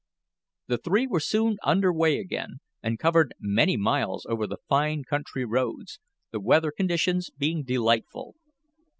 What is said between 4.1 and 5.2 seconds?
over the fine